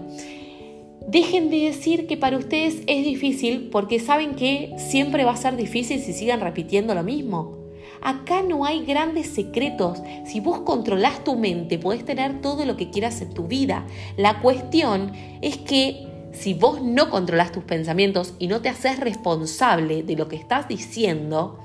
Dejen 1.08 1.50
de 1.50 1.60
decir 1.60 2.06
que 2.06 2.18
para 2.18 2.38
ustedes 2.38 2.82
es 2.86 3.06
difícil 3.06 3.70
porque 3.72 3.98
saben 3.98 4.36
que 4.36 4.76
siempre 4.78 5.24
va 5.24 5.32
a 5.32 5.38
ser 5.38 5.56
difícil 5.56 6.02
si 6.02 6.12
sigan 6.12 6.42
repitiendo 6.42 6.94
lo 6.94 7.02
mismo. 7.02 7.58
Acá 8.02 8.44
no 8.44 8.66
hay 8.66 8.84
grandes 8.84 9.28
secretos. 9.28 10.02
Si 10.26 10.42
vos 10.42 10.60
controlás 10.60 11.24
tu 11.24 11.38
mente, 11.38 11.80
podés 11.80 12.04
tener 12.04 12.42
todo 12.42 12.66
lo 12.66 12.76
que 12.76 12.90
quieras 12.90 13.22
en 13.22 13.34
tu 13.34 13.48
vida. 13.48 13.88
La 14.18 14.42
cuestión 14.42 15.14
es 15.42 15.58
que 15.58 16.08
si 16.34 16.54
vos 16.54 16.82
no 16.82 17.10
controlás 17.10 17.54
tus 17.54 17.64
pensamientos 17.64 18.34
y 18.38 18.48
no 18.48 18.62
te 18.62 18.68
haces 18.68 19.00
responsable 19.00 20.04
de 20.04 20.18
lo 20.18 20.28
que 20.28 20.36
estás 20.36 20.68
diciendo, 20.68 21.60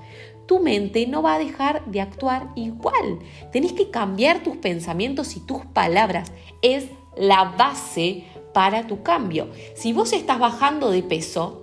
tu 0.47 0.61
mente 0.61 1.05
no 1.09 1.21
va 1.21 1.35
a 1.35 1.39
dejar 1.41 1.85
de 1.87 2.01
actuar 2.01 2.51
igual. 2.55 3.19
Tenés 3.51 3.73
que 3.73 3.91
cambiar 3.91 4.45
tus 4.45 4.57
pensamientos 4.57 5.37
y 5.37 5.41
tus 5.41 5.67
palabras. 5.67 6.31
Es 6.63 6.87
la 7.17 7.55
base 7.59 8.25
para 8.53 8.87
tu 8.87 9.03
cambio. 9.03 9.49
Si 9.75 9.93
vos 9.93 10.13
estás 10.13 10.39
bajando 10.39 10.91
de 10.91 11.03
peso, 11.03 11.63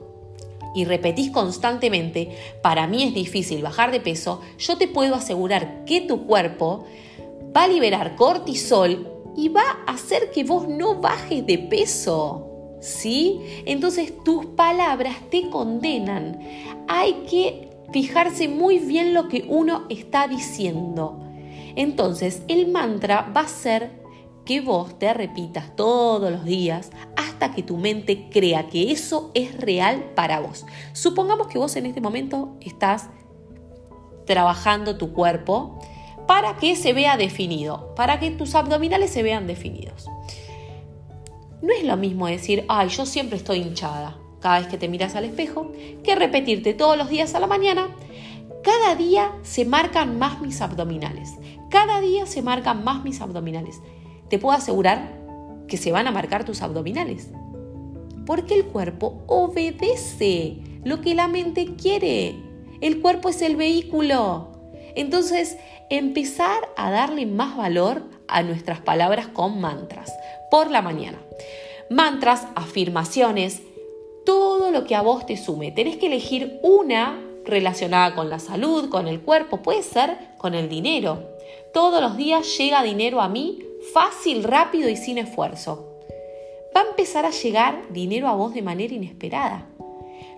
y 0.73 0.85
repetís 0.85 1.31
constantemente, 1.31 2.29
para 2.61 2.87
mí 2.87 3.03
es 3.03 3.13
difícil 3.13 3.61
bajar 3.61 3.91
de 3.91 3.99
peso, 3.99 4.41
yo 4.57 4.77
te 4.77 4.87
puedo 4.87 5.15
asegurar 5.15 5.83
que 5.85 6.01
tu 6.01 6.25
cuerpo 6.25 6.85
va 7.55 7.63
a 7.63 7.67
liberar 7.67 8.15
cortisol 8.15 9.07
y 9.35 9.49
va 9.49 9.63
a 9.87 9.93
hacer 9.93 10.31
que 10.31 10.43
vos 10.43 10.67
no 10.67 10.95
bajes 10.95 11.45
de 11.45 11.57
peso. 11.57 12.45
¿Sí? 12.81 13.41
Entonces 13.65 14.13
tus 14.23 14.45
palabras 14.45 15.17
te 15.29 15.49
condenan. 15.49 16.39
Hay 16.87 17.25
que 17.29 17.69
fijarse 17.91 18.47
muy 18.47 18.79
bien 18.79 19.13
lo 19.13 19.27
que 19.27 19.45
uno 19.49 19.85
está 19.89 20.27
diciendo. 20.27 21.19
Entonces 21.75 22.41
el 22.47 22.67
mantra 22.67 23.31
va 23.35 23.41
a 23.41 23.47
ser 23.47 23.98
que 24.49 24.61
vos 24.61 24.97
te 24.97 25.13
repitas 25.13 25.75
todos 25.75 26.31
los 26.31 26.43
días 26.43 26.89
hasta 27.15 27.51
que 27.51 27.61
tu 27.61 27.77
mente 27.77 28.29
crea 28.31 28.67
que 28.67 28.91
eso 28.91 29.29
es 29.35 29.55
real 29.55 30.13
para 30.15 30.39
vos. 30.39 30.65
Supongamos 30.93 31.45
que 31.45 31.59
vos 31.59 31.75
en 31.75 31.85
este 31.85 32.01
momento 32.01 32.57
estás 32.59 33.11
trabajando 34.25 34.97
tu 34.97 35.13
cuerpo 35.13 35.77
para 36.25 36.57
que 36.57 36.75
se 36.75 36.93
vea 36.93 37.15
definido, 37.15 37.93
para 37.93 38.19
que 38.19 38.31
tus 38.31 38.55
abdominales 38.55 39.11
se 39.11 39.21
vean 39.21 39.45
definidos. 39.45 40.07
No 41.61 41.71
es 41.71 41.83
lo 41.83 41.95
mismo 41.95 42.25
decir, 42.25 42.65
ay, 42.69 42.89
yo 42.89 43.05
siempre 43.05 43.37
estoy 43.37 43.59
hinchada 43.59 44.17
cada 44.39 44.61
vez 44.61 44.67
que 44.67 44.79
te 44.79 44.87
miras 44.87 45.13
al 45.13 45.25
espejo, 45.25 45.71
que 46.03 46.15
repetirte 46.15 46.73
todos 46.73 46.97
los 46.97 47.09
días 47.09 47.35
a 47.35 47.39
la 47.39 47.45
mañana, 47.45 47.89
cada 48.63 48.95
día 48.95 49.31
se 49.43 49.63
marcan 49.63 50.17
más 50.17 50.41
mis 50.41 50.59
abdominales, 50.59 51.35
cada 51.69 52.01
día 52.01 52.25
se 52.25 52.41
marcan 52.41 52.83
más 52.83 53.03
mis 53.03 53.21
abdominales 53.21 53.79
te 54.29 54.39
puedo 54.39 54.55
asegurar 54.55 55.19
que 55.67 55.77
se 55.77 55.91
van 55.91 56.07
a 56.07 56.11
marcar 56.11 56.45
tus 56.45 56.61
abdominales. 56.61 57.29
Porque 58.25 58.53
el 58.53 58.65
cuerpo 58.65 59.23
obedece 59.27 60.57
lo 60.83 61.01
que 61.01 61.15
la 61.15 61.27
mente 61.27 61.75
quiere. 61.75 62.35
El 62.81 63.01
cuerpo 63.01 63.29
es 63.29 63.41
el 63.41 63.55
vehículo. 63.55 64.49
Entonces, 64.95 65.57
empezar 65.89 66.69
a 66.77 66.91
darle 66.91 67.25
más 67.25 67.57
valor 67.57 68.03
a 68.27 68.43
nuestras 68.43 68.81
palabras 68.81 69.27
con 69.27 69.59
mantras 69.59 70.13
por 70.51 70.69
la 70.69 70.81
mañana. 70.81 71.19
Mantras, 71.89 72.47
afirmaciones, 72.55 73.61
todo 74.25 74.69
lo 74.71 74.85
que 74.85 74.95
a 74.95 75.01
vos 75.01 75.25
te 75.25 75.37
sume. 75.37 75.71
Tenés 75.71 75.97
que 75.97 76.07
elegir 76.07 76.59
una 76.61 77.19
relacionada 77.45 78.13
con 78.13 78.29
la 78.29 78.37
salud, 78.37 78.89
con 78.89 79.07
el 79.07 79.21
cuerpo, 79.21 79.63
puede 79.63 79.81
ser 79.81 80.17
con 80.37 80.53
el 80.53 80.69
dinero. 80.69 81.23
Todos 81.73 82.01
los 82.01 82.15
días 82.15 82.57
llega 82.57 82.83
dinero 82.83 83.21
a 83.21 83.29
mí 83.29 83.63
fácil, 83.93 84.43
rápido 84.43 84.89
y 84.89 84.95
sin 84.95 85.17
esfuerzo. 85.17 85.99
Va 86.75 86.81
a 86.81 86.89
empezar 86.89 87.25
a 87.25 87.31
llegar 87.31 87.91
dinero 87.91 88.27
a 88.27 88.35
vos 88.35 88.53
de 88.53 88.61
manera 88.61 88.93
inesperada. 88.93 89.67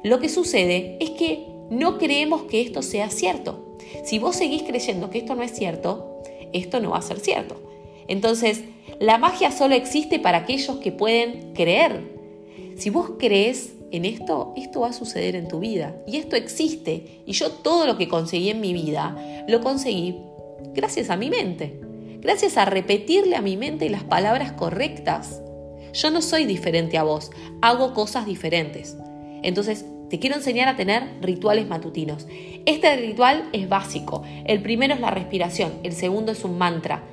Lo 0.03 0.19
que 0.19 0.29
sucede 0.29 0.97
es 0.99 1.11
que 1.11 1.45
no 1.69 1.97
creemos 1.97 2.43
que 2.43 2.61
esto 2.61 2.81
sea 2.81 3.09
cierto. 3.09 3.77
Si 4.03 4.19
vos 4.19 4.35
seguís 4.35 4.63
creyendo 4.63 5.09
que 5.09 5.19
esto 5.19 5.35
no 5.35 5.43
es 5.43 5.51
cierto, 5.51 6.21
esto 6.53 6.79
no 6.79 6.91
va 6.91 6.97
a 6.97 7.01
ser 7.01 7.19
cierto. 7.19 7.55
Entonces, 8.07 8.63
la 8.99 9.17
magia 9.17 9.51
solo 9.51 9.75
existe 9.75 10.19
para 10.19 10.39
aquellos 10.39 10.77
que 10.77 10.91
pueden 10.91 11.53
creer. 11.53 12.01
Si 12.77 12.89
vos 12.89 13.11
crees 13.19 13.73
en 13.91 14.05
esto, 14.05 14.53
esto 14.55 14.81
va 14.81 14.89
a 14.89 14.93
suceder 14.93 15.35
en 15.35 15.47
tu 15.47 15.59
vida. 15.59 16.01
Y 16.07 16.17
esto 16.17 16.35
existe. 16.35 17.21
Y 17.25 17.33
yo 17.33 17.51
todo 17.51 17.85
lo 17.85 17.97
que 17.97 18.07
conseguí 18.07 18.49
en 18.49 18.61
mi 18.61 18.73
vida, 18.73 19.45
lo 19.47 19.61
conseguí 19.61 20.17
gracias 20.73 21.09
a 21.09 21.17
mi 21.17 21.29
mente 21.29 21.90
gracias 22.21 22.57
a 22.57 22.65
repetirle 22.65 23.35
a 23.35 23.41
mi 23.41 23.57
mente 23.57 23.89
las 23.89 24.03
palabras 24.03 24.53
correctas. 24.53 25.41
Yo 25.93 26.11
no 26.11 26.21
soy 26.21 26.45
diferente 26.45 26.97
a 26.97 27.03
vos, 27.03 27.31
hago 27.61 27.93
cosas 27.93 28.25
diferentes. 28.25 28.95
Entonces, 29.43 29.85
te 30.09 30.19
quiero 30.19 30.35
enseñar 30.35 30.67
a 30.67 30.75
tener 30.75 31.03
rituales 31.21 31.67
matutinos. 31.67 32.27
Este 32.65 32.95
ritual 32.95 33.49
es 33.53 33.67
básico. 33.67 34.23
El 34.45 34.61
primero 34.61 34.93
es 34.93 34.99
la 34.99 35.09
respiración, 35.09 35.73
el 35.83 35.93
segundo 35.93 36.31
es 36.31 36.43
un 36.43 36.57
mantra. 36.57 37.03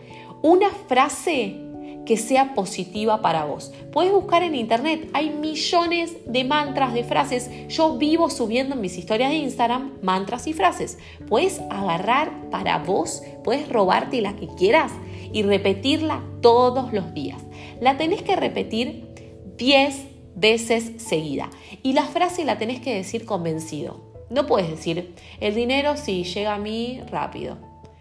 Una 0.43 0.71
frase 0.71 1.69
que 2.09 2.17
sea 2.17 2.55
positiva 2.55 3.21
para 3.21 3.45
vos. 3.45 3.71
Puedes 3.93 4.13
buscar 4.13 4.43
en 4.43 4.55
internet, 4.55 5.11
hay 5.13 5.29
millones 5.29 6.17
de 6.27 6.43
mantras, 6.43 6.95
de 6.95 7.05
frases. 7.05 7.51
Yo 7.69 7.99
vivo 7.99 8.31
subiendo 8.31 8.75
en 8.75 8.81
mis 8.81 8.97
historias 8.97 9.29
de 9.29 9.37
Instagram 9.37 9.93
mantras 10.01 10.47
y 10.47 10.55
frases. 10.55 10.99
Puedes 11.29 11.61
agarrar 11.69 12.49
para 12.51 12.79
vos, 12.79 13.23
puedes 13.49 13.71
robarte 13.71 14.21
la 14.21 14.37
que 14.37 14.47
quieras 14.47 14.93
y 15.33 15.43
repetirla 15.43 16.23
todos 16.43 16.93
los 16.93 17.15
días. 17.15 17.41
La 17.81 17.97
tenés 17.97 18.21
que 18.21 18.37
repetir 18.37 19.07
10 19.57 20.05
veces 20.35 20.93
seguida 20.99 21.49
y 21.83 21.95
la 21.95 22.03
frase 22.05 22.45
la 22.45 22.59
tenés 22.59 22.81
que 22.81 22.95
decir 22.95 23.25
convencido. 23.25 24.03
No 24.29 24.45
puedes 24.47 24.69
decir, 24.69 25.15
el 25.41 25.55
dinero 25.55 25.97
sí 25.97 26.25
llega 26.25 26.57
a 26.57 26.59
mí 26.59 27.01
rápido. 27.11 27.57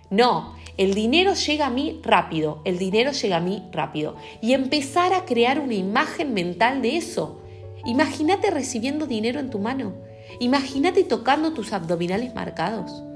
No, 0.10 0.54
el 0.76 0.94
dinero 0.94 1.34
llega 1.34 1.68
a 1.68 1.70
mí 1.70 2.02
rápido, 2.04 2.62
el 2.66 2.78
dinero 2.78 3.14
llega 3.14 3.38
a 3.38 3.40
mí 3.40 3.64
rápido. 3.72 4.18
Y 4.42 4.52
empezar 4.52 5.14
a 5.14 5.24
crear 5.24 5.62
una 5.62 5.76
imagen 5.76 6.34
mental 6.34 6.82
de 6.82 6.98
eso. 6.98 7.40
Imagínate 7.86 8.52
recibiendo 8.52 9.08
dinero 9.08 9.40
en 9.40 9.50
tu 9.50 9.60
mano. 9.60 9.94
Imagínate 10.42 11.06
tocando 11.06 11.54
tus 11.54 11.72
abdominales 11.72 12.36
marcados. 12.36 13.07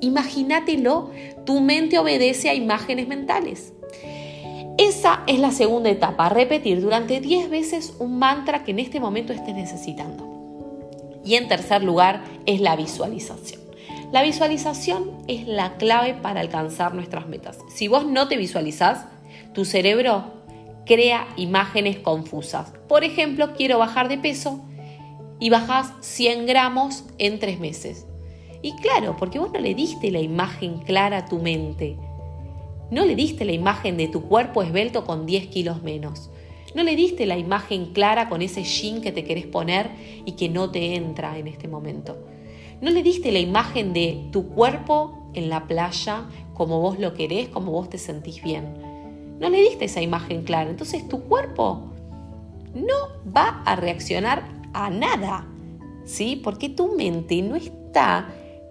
Imagínatelo, 0.00 1.10
tu 1.44 1.60
mente 1.60 1.98
obedece 1.98 2.48
a 2.50 2.54
imágenes 2.54 3.08
mentales. 3.08 3.72
Esa 4.78 5.24
es 5.26 5.38
la 5.38 5.50
segunda 5.50 5.90
etapa, 5.90 6.30
repetir 6.30 6.80
durante 6.80 7.20
10 7.20 7.50
veces 7.50 7.94
un 7.98 8.18
mantra 8.18 8.64
que 8.64 8.70
en 8.70 8.78
este 8.78 8.98
momento 8.98 9.32
estés 9.32 9.54
necesitando. 9.54 10.26
Y 11.24 11.34
en 11.34 11.48
tercer 11.48 11.84
lugar 11.84 12.24
es 12.46 12.60
la 12.60 12.76
visualización. 12.76 13.60
La 14.10 14.22
visualización 14.22 15.10
es 15.28 15.46
la 15.46 15.76
clave 15.76 16.14
para 16.14 16.40
alcanzar 16.40 16.94
nuestras 16.94 17.28
metas. 17.28 17.58
Si 17.68 17.88
vos 17.88 18.06
no 18.06 18.26
te 18.26 18.36
visualizás, 18.36 19.04
tu 19.52 19.64
cerebro 19.64 20.32
crea 20.86 21.28
imágenes 21.36 21.98
confusas. 21.98 22.72
Por 22.88 23.04
ejemplo, 23.04 23.52
quiero 23.54 23.78
bajar 23.78 24.08
de 24.08 24.18
peso 24.18 24.60
y 25.38 25.50
bajás 25.50 25.92
100 26.00 26.46
gramos 26.46 27.04
en 27.18 27.38
tres 27.38 27.60
meses. 27.60 28.06
Y 28.62 28.72
claro, 28.76 29.16
porque 29.16 29.38
vos 29.38 29.52
no 29.52 29.60
le 29.60 29.74
diste 29.74 30.10
la 30.10 30.20
imagen 30.20 30.78
clara 30.78 31.18
a 31.18 31.24
tu 31.26 31.38
mente. 31.38 31.96
No 32.90 33.04
le 33.04 33.14
diste 33.14 33.44
la 33.44 33.52
imagen 33.52 33.96
de 33.96 34.08
tu 34.08 34.22
cuerpo 34.22 34.62
esbelto 34.62 35.04
con 35.04 35.24
10 35.24 35.46
kilos 35.46 35.82
menos. 35.82 36.30
No 36.74 36.82
le 36.82 36.94
diste 36.94 37.26
la 37.26 37.38
imagen 37.38 37.92
clara 37.92 38.28
con 38.28 38.42
ese 38.42 38.64
jean 38.64 39.00
que 39.00 39.12
te 39.12 39.24
querés 39.24 39.46
poner 39.46 39.90
y 40.24 40.32
que 40.32 40.48
no 40.48 40.70
te 40.70 40.94
entra 40.94 41.38
en 41.38 41.46
este 41.46 41.68
momento. 41.68 42.18
No 42.80 42.90
le 42.90 43.02
diste 43.02 43.32
la 43.32 43.38
imagen 43.38 43.92
de 43.92 44.28
tu 44.30 44.48
cuerpo 44.48 45.30
en 45.34 45.48
la 45.48 45.66
playa 45.66 46.26
como 46.54 46.80
vos 46.80 46.98
lo 46.98 47.14
querés, 47.14 47.48
como 47.48 47.72
vos 47.72 47.88
te 47.88 47.98
sentís 47.98 48.42
bien. 48.42 48.74
No 49.38 49.48
le 49.48 49.60
diste 49.62 49.86
esa 49.86 50.02
imagen 50.02 50.42
clara. 50.42 50.70
Entonces 50.70 51.08
tu 51.08 51.22
cuerpo 51.22 51.90
no 52.74 52.94
va 53.34 53.62
a 53.64 53.76
reaccionar 53.76 54.44
a 54.72 54.90
nada, 54.90 55.46
¿sí? 56.04 56.40
Porque 56.42 56.68
tu 56.68 56.94
mente 56.94 57.40
no 57.42 57.56
está 57.56 58.28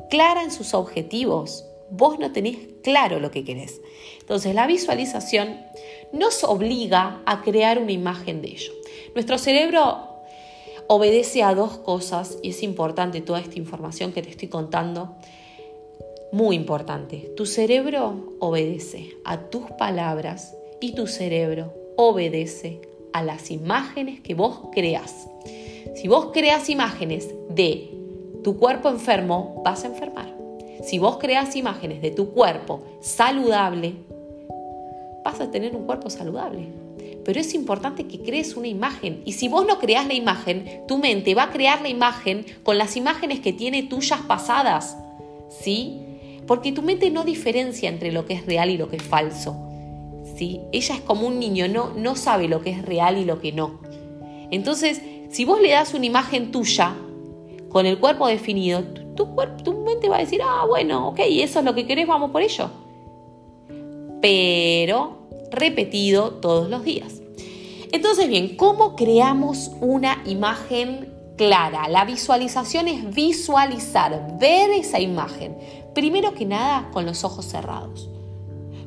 clara 0.10 0.44
en 0.44 0.52
sus 0.52 0.74
objetivos. 0.74 1.66
Vos 1.90 2.20
no 2.20 2.32
tenés 2.32 2.58
claro 2.84 3.20
lo 3.20 3.32
que 3.32 3.44
querés. 3.44 3.82
Entonces 4.20 4.54
la 4.54 4.68
visualización 4.68 5.58
nos 6.12 6.44
obliga 6.44 7.22
a 7.26 7.42
crear 7.42 7.80
una 7.80 7.92
imagen 7.92 8.42
de 8.42 8.50
ello. 8.50 8.74
Nuestro 9.16 9.38
cerebro 9.38 10.10
obedece 10.88 11.44
a 11.44 11.54
dos 11.54 11.78
cosas 11.78 12.38
y 12.42 12.50
es 12.50 12.64
importante 12.64 13.22
toda 13.22 13.40
esta 13.40 13.58
información 13.60 14.12
que 14.12 14.22
te 14.22 14.30
estoy 14.30 14.48
contando. 14.48 15.16
Muy 16.32 16.56
importante, 16.56 17.32
tu 17.36 17.46
cerebro 17.46 18.36
obedece 18.40 19.16
a 19.24 19.50
tus 19.50 19.72
palabras 19.72 20.56
y 20.80 20.94
tu 20.94 21.08
cerebro 21.08 21.74
obedece 21.96 22.82
a 23.14 23.24
las 23.24 23.52
imágenes 23.52 24.22
que 24.22 24.36
vos 24.36 24.62
creas. 24.72 25.28
Si 25.96 26.08
vos 26.08 26.30
creas 26.32 26.70
imágenes 26.70 27.30
de 27.50 27.89
tu 28.44 28.58
cuerpo 28.58 28.90
enfermo, 28.90 29.62
vas 29.64 29.84
a 29.84 29.88
enfermar. 29.88 30.34
Si 30.84 30.98
vos 31.00 31.18
creas 31.18 31.56
imágenes 31.56 32.02
de 32.02 32.12
tu 32.12 32.32
cuerpo 32.32 32.82
saludable, 33.02 33.96
vas 35.24 35.42
a 35.42 35.52
tener 35.52 35.76
un 35.76 35.86
cuerpo 35.86 36.10
saludable 36.10 36.68
pero 37.30 37.42
es 37.42 37.54
importante 37.54 38.06
que 38.08 38.22
crees 38.22 38.56
una 38.56 38.68
imagen. 38.68 39.22
Y 39.24 39.34
si 39.34 39.48
vos 39.50 39.64
no 39.64 39.78
creas 39.78 40.08
la 40.08 40.16
imagen, 40.16 40.82
tu 40.88 40.98
mente 40.98 41.36
va 41.36 41.44
a 41.44 41.52
crear 41.52 41.80
la 41.80 41.88
imagen 41.88 42.44
con 42.64 42.80
las 42.80 42.98
imágenes 42.98 43.40
que 43.40 43.54
tiene 43.54 43.84
tuyas 43.84 44.22
pasadas. 44.22 44.98
¿Sí? 45.62 46.00
Porque 46.48 46.72
tu 46.72 46.82
mente 46.82 47.12
no 47.12 47.24
diferencia 47.24 47.88
entre 47.88 48.12
lo 48.12 48.26
que 48.26 48.34
es 48.34 48.48
real 48.48 48.72
y 48.72 48.78
lo 48.78 48.90
que 48.90 48.96
es 48.96 49.04
falso. 49.04 49.56
¿Sí? 50.38 50.62
Ella 50.72 50.96
es 50.96 51.02
como 51.02 51.28
un 51.28 51.38
niño, 51.38 51.68
no, 51.68 51.92
no 51.96 52.16
sabe 52.16 52.48
lo 52.48 52.62
que 52.62 52.72
es 52.72 52.82
real 52.82 53.20
y 53.20 53.26
lo 53.26 53.40
que 53.40 53.52
no. 53.52 53.80
Entonces, 54.50 55.00
si 55.30 55.46
vos 55.46 55.62
le 55.62 55.70
das 55.70 55.94
una 55.94 56.08
imagen 56.08 56.52
tuya 56.52 56.96
con 57.70 57.86
el 57.86 58.00
cuerpo 58.00 58.28
definido, 58.28 58.84
tu, 58.84 59.14
tu, 59.16 59.36
tu 59.64 59.74
mente 59.82 60.10
va 60.10 60.18
a 60.18 60.20
decir, 60.20 60.42
ah, 60.44 60.66
bueno, 60.68 61.10
ok, 61.10 61.20
eso 61.30 61.60
es 61.60 61.66
lo 61.66 61.76
que 61.76 61.86
querés, 61.86 62.08
vamos 62.08 62.32
por 62.32 62.42
ello. 62.42 62.70
Pero 64.22 65.20
repetido 65.52 66.32
todos 66.32 66.70
los 66.70 66.84
días. 66.84 67.22
Entonces, 67.92 68.28
bien, 68.28 68.56
¿cómo 68.56 68.96
creamos 68.96 69.72
una 69.82 70.22
imagen 70.26 71.14
clara? 71.38 71.88
La 71.90 72.06
visualización 72.06 72.88
es 72.88 73.14
visualizar, 73.14 74.38
ver 74.40 74.70
esa 74.72 75.00
imagen. 75.00 75.58
Primero 75.96 76.34
que 76.34 76.46
nada, 76.46 76.90
con 76.92 77.06
los 77.06 77.24
ojos 77.24 77.46
cerrados. 77.46 78.10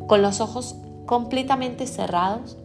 Con 0.07 0.23
los 0.23 0.41
ojos 0.41 0.77
completamente 1.07 1.87
cerrados. 1.87 2.57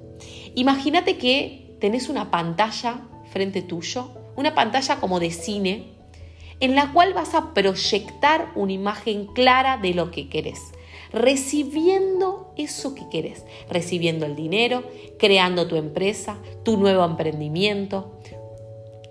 Imagínate 0.54 1.18
que 1.18 1.76
tenés 1.80 2.10
una 2.10 2.30
pantalla 2.30 3.02
frente 3.32 3.62
tuyo, 3.62 4.12
una 4.36 4.54
pantalla 4.54 5.00
como 5.00 5.20
de 5.20 5.32
cine, 5.32 5.97
en 6.60 6.76
la 6.76 6.92
cual 6.94 7.14
vas 7.14 7.36
a 7.36 7.54
proyectar 7.54 8.52
una 8.56 8.74
imagen 8.74 9.28
clara 9.28 9.78
de 9.78 9.94
lo 9.94 10.12
que 10.12 10.30
querés 10.30 10.74
recibiendo 11.12 12.52
eso 12.58 12.96
que 12.96 13.08
quieres, 13.08 13.46
recibiendo 13.70 14.26
el 14.26 14.36
dinero, 14.36 14.84
creando 15.18 15.68
tu 15.68 15.76
empresa, 15.76 16.38
tu 16.64 16.78
nuevo 16.78 17.04
emprendimiento, 17.06 18.20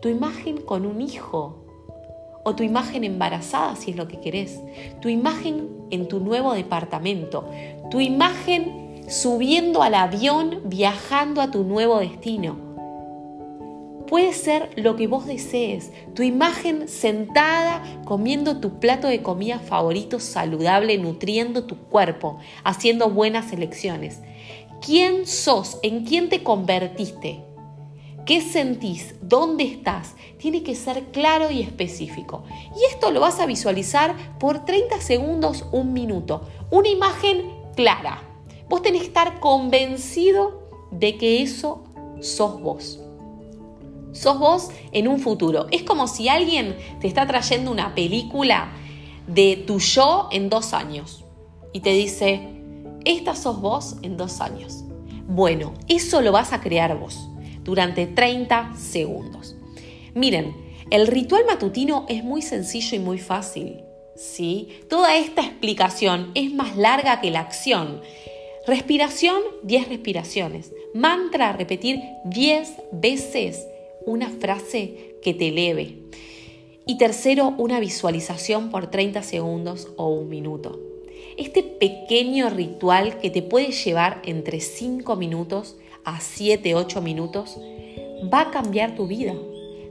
tu 0.00 0.08
imagen 0.08 0.58
con 0.58 0.86
un 0.86 1.00
hijo 1.00 1.64
o 2.44 2.54
tu 2.54 2.62
imagen 2.62 3.02
embarazada 3.04 3.76
si 3.76 3.90
es 3.90 3.96
lo 3.96 4.08
que 4.08 4.20
querés, 4.20 4.60
tu 5.00 5.08
imagen 5.08 5.68
en 5.90 6.06
tu 6.06 6.20
nuevo 6.20 6.54
departamento, 6.54 7.48
tu 7.90 8.00
imagen 8.00 9.04
subiendo 9.08 9.82
al 9.82 9.94
avión 9.94 10.62
viajando 10.64 11.40
a 11.40 11.50
tu 11.50 11.64
nuevo 11.64 11.98
destino 11.98 12.65
Puede 14.08 14.32
ser 14.34 14.70
lo 14.76 14.94
que 14.94 15.08
vos 15.08 15.26
desees, 15.26 15.90
tu 16.14 16.22
imagen 16.22 16.86
sentada 16.88 17.82
comiendo 18.04 18.60
tu 18.60 18.78
plato 18.78 19.08
de 19.08 19.20
comida 19.20 19.58
favorito 19.58 20.20
saludable, 20.20 20.96
nutriendo 20.96 21.64
tu 21.64 21.76
cuerpo, 21.76 22.38
haciendo 22.62 23.10
buenas 23.10 23.52
elecciones. 23.52 24.20
¿Quién 24.80 25.26
sos? 25.26 25.78
¿En 25.82 26.04
quién 26.04 26.28
te 26.28 26.44
convertiste? 26.44 27.42
¿Qué 28.26 28.40
sentís? 28.40 29.16
¿Dónde 29.22 29.64
estás? 29.64 30.14
Tiene 30.38 30.62
que 30.62 30.76
ser 30.76 31.06
claro 31.06 31.50
y 31.50 31.62
específico. 31.62 32.44
Y 32.76 32.84
esto 32.92 33.10
lo 33.10 33.20
vas 33.20 33.40
a 33.40 33.46
visualizar 33.46 34.38
por 34.38 34.64
30 34.64 35.00
segundos, 35.00 35.64
un 35.72 35.92
minuto. 35.92 36.42
Una 36.70 36.88
imagen 36.88 37.50
clara. 37.74 38.22
Vos 38.68 38.82
tenés 38.82 39.02
que 39.02 39.08
estar 39.08 39.40
convencido 39.40 40.68
de 40.92 41.16
que 41.16 41.42
eso 41.42 41.84
sos 42.20 42.60
vos 42.60 43.00
sos 44.12 44.38
vos 44.38 44.70
en 44.92 45.08
un 45.08 45.20
futuro. 45.20 45.66
Es 45.70 45.82
como 45.82 46.08
si 46.08 46.28
alguien 46.28 46.76
te 47.00 47.06
está 47.06 47.26
trayendo 47.26 47.70
una 47.70 47.94
película 47.94 48.72
de 49.26 49.64
tu 49.66 49.78
yo 49.78 50.28
en 50.32 50.48
dos 50.48 50.72
años 50.72 51.24
y 51.72 51.80
te 51.80 51.92
dice, 51.92 52.48
esta 53.04 53.34
sos 53.34 53.60
vos 53.60 53.96
en 54.02 54.16
dos 54.16 54.40
años. 54.40 54.84
Bueno, 55.28 55.74
eso 55.88 56.22
lo 56.22 56.32
vas 56.32 56.52
a 56.52 56.60
crear 56.60 56.98
vos 56.98 57.28
durante 57.62 58.06
30 58.06 58.74
segundos. 58.76 59.56
Miren, 60.14 60.56
el 60.90 61.08
ritual 61.08 61.44
matutino 61.46 62.06
es 62.08 62.22
muy 62.22 62.42
sencillo 62.42 62.96
y 62.96 63.00
muy 63.00 63.18
fácil. 63.18 63.82
¿sí? 64.14 64.80
Toda 64.88 65.16
esta 65.16 65.42
explicación 65.42 66.30
es 66.34 66.52
más 66.52 66.76
larga 66.76 67.20
que 67.20 67.30
la 67.30 67.40
acción. 67.40 68.00
Respiración, 68.66 69.40
10 69.64 69.88
respiraciones. 69.88 70.72
Mantra, 70.94 71.52
repetir 71.52 72.00
10 72.24 72.72
veces 72.92 73.66
una 74.06 74.30
frase 74.30 75.16
que 75.20 75.34
te 75.34 75.48
eleve. 75.48 75.98
Y 76.86 76.96
tercero, 76.96 77.54
una 77.58 77.80
visualización 77.80 78.70
por 78.70 78.90
30 78.90 79.22
segundos 79.22 79.88
o 79.96 80.08
un 80.08 80.28
minuto. 80.28 80.80
Este 81.36 81.62
pequeño 81.62 82.48
ritual 82.48 83.18
que 83.18 83.28
te 83.28 83.42
puede 83.42 83.72
llevar 83.72 84.22
entre 84.24 84.60
5 84.60 85.16
minutos 85.16 85.76
a 86.04 86.20
7, 86.20 86.74
8 86.74 87.02
minutos 87.02 87.58
va 88.32 88.42
a 88.42 88.50
cambiar 88.50 88.94
tu 88.94 89.08
vida. 89.08 89.34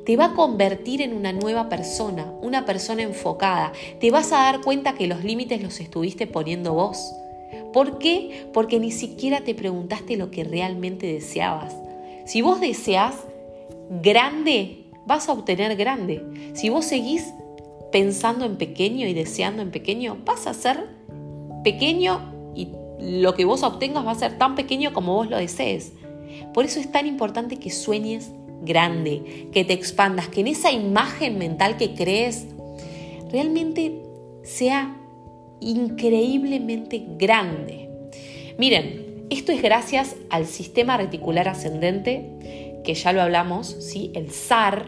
Te 0.06 0.16
va 0.16 0.26
a 0.26 0.34
convertir 0.34 1.02
en 1.02 1.14
una 1.14 1.34
nueva 1.34 1.68
persona, 1.68 2.32
una 2.42 2.66
persona 2.66 3.04
enfocada. 3.04 3.74
Te 4.00 4.12
vas 4.12 4.32
a 4.32 4.38
dar 4.38 4.62
cuenta 4.62 4.96
que 4.96 5.08
los 5.08 5.24
límites 5.24 5.62
los 5.62 5.80
estuviste 5.80 6.28
poniendo 6.28 6.74
vos. 6.74 7.12
¿Por 7.74 7.98
qué? 7.98 8.48
Porque 8.54 8.80
ni 8.80 8.92
siquiera 8.92 9.42
te 9.42 9.54
preguntaste 9.54 10.16
lo 10.16 10.32
que 10.32 10.46
realmente 10.46 11.12
deseabas. 11.12 11.76
Si 12.26 12.42
vos 12.42 12.62
deseas 12.62 13.16
grande, 13.90 14.86
vas 15.06 15.30
a 15.30 15.34
obtener 15.34 15.76
grande. 15.76 16.52
Si 16.54 16.70
vos 16.70 16.86
seguís 16.86 17.34
pensando 17.92 18.46
en 18.46 18.58
pequeño 18.58 19.08
y 19.08 19.14
deseando 19.14 19.62
en 19.62 19.72
pequeño, 19.72 20.18
vas 20.26 20.48
a 20.48 20.54
ser 20.54 20.90
pequeño 21.64 22.54
y 22.56 22.70
lo 23.00 23.34
que 23.36 23.46
vos 23.46 23.64
obtengas 23.64 24.06
va 24.06 24.12
a 24.12 24.16
ser 24.16 24.38
tan 24.38 24.56
pequeño 24.56 24.94
como 24.94 25.14
vos 25.14 25.30
lo 25.30 25.38
desees. 25.38 25.94
Por 26.54 26.66
eso 26.66 26.80
es 26.80 26.92
tan 26.92 27.08
importante 27.08 27.58
que 27.58 27.70
sueñes 27.70 28.32
grande, 28.62 29.50
que 29.52 29.64
te 29.64 29.74
expandas, 29.74 30.28
que 30.28 30.42
en 30.42 30.48
esa 30.48 30.72
imagen 30.72 31.38
mental 31.38 31.78
que 31.78 31.94
crees 31.94 32.48
realmente 33.32 34.02
sea 34.44 34.98
increíblemente 35.60 37.04
grande. 37.18 37.90
Miren, 38.58 39.26
esto 39.30 39.52
es 39.52 39.62
gracias 39.62 40.16
al 40.30 40.46
sistema 40.46 40.98
reticular 40.98 41.48
ascendente 41.48 42.65
que 42.86 42.94
ya 42.94 43.12
lo 43.12 43.22
hablamos, 43.22 43.68
¿sí? 43.68 44.12
el 44.16 44.32
SAR, 44.32 44.88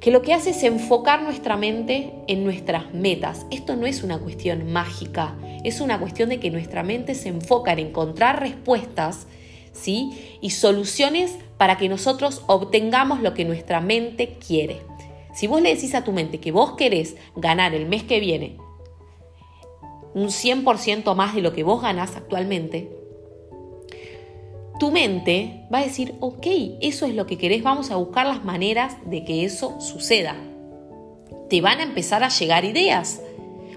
que 0.00 0.10
lo 0.10 0.22
que 0.22 0.34
hace 0.34 0.50
es 0.50 0.62
enfocar 0.64 1.22
nuestra 1.22 1.56
mente 1.56 2.10
en 2.26 2.42
nuestras 2.42 2.92
metas. 2.92 3.46
Esto 3.50 3.76
no 3.76 3.86
es 3.86 4.02
una 4.02 4.18
cuestión 4.18 4.72
mágica, 4.72 5.36
es 5.62 5.80
una 5.80 6.00
cuestión 6.00 6.30
de 6.30 6.40
que 6.40 6.50
nuestra 6.50 6.82
mente 6.82 7.14
se 7.14 7.28
enfoca 7.28 7.72
en 7.72 7.78
encontrar 7.80 8.40
respuestas 8.40 9.28
¿sí? 9.72 10.38
y 10.40 10.50
soluciones 10.50 11.36
para 11.58 11.76
que 11.76 11.88
nosotros 11.88 12.42
obtengamos 12.48 13.20
lo 13.20 13.34
que 13.34 13.44
nuestra 13.44 13.80
mente 13.80 14.38
quiere. 14.44 14.80
Si 15.34 15.46
vos 15.46 15.62
le 15.62 15.72
decís 15.74 15.94
a 15.94 16.02
tu 16.02 16.10
mente 16.10 16.40
que 16.40 16.50
vos 16.50 16.72
querés 16.72 17.14
ganar 17.36 17.74
el 17.74 17.86
mes 17.86 18.02
que 18.02 18.18
viene 18.18 18.56
un 20.14 20.28
100% 20.28 21.14
más 21.14 21.34
de 21.34 21.42
lo 21.42 21.52
que 21.52 21.62
vos 21.62 21.82
ganás 21.82 22.16
actualmente, 22.16 22.99
tu 24.80 24.90
mente 24.90 25.66
va 25.72 25.80
a 25.80 25.84
decir, 25.84 26.14
ok, 26.20 26.46
eso 26.80 27.04
es 27.04 27.14
lo 27.14 27.26
que 27.26 27.36
querés, 27.36 27.62
vamos 27.62 27.90
a 27.90 27.96
buscar 27.96 28.26
las 28.26 28.46
maneras 28.46 28.96
de 29.04 29.24
que 29.24 29.44
eso 29.44 29.78
suceda. 29.78 30.34
Te 31.50 31.60
van 31.60 31.80
a 31.80 31.82
empezar 31.82 32.24
a 32.24 32.30
llegar 32.30 32.64
ideas. 32.64 33.20